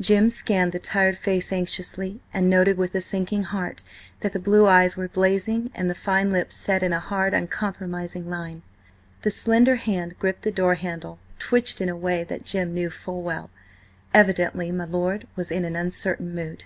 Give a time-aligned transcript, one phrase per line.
[0.00, 3.84] Jim scanned the tired face anxiously, and noted with a sinking heart
[4.18, 8.28] that the blue eyes were blazing and the fine lips set in a hard, uncompromising
[8.28, 8.62] line.
[9.22, 13.22] The slender hand gripping the door handle twitched in a way that Jim knew full
[13.22, 13.48] well;
[14.12, 16.64] evidently my lord was in an uncertain mood.